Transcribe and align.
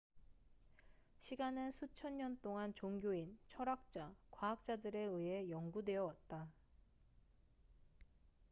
시간은 1.19 1.69
수천 1.69 2.17
년 2.17 2.35
동안 2.41 2.73
종교인 2.73 3.37
철학자 3.45 4.11
과학자들에 4.31 4.97
의해 4.99 5.47
연구되어 5.47 6.05
왔다 6.05 6.51